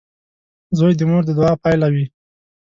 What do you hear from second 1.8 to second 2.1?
وي.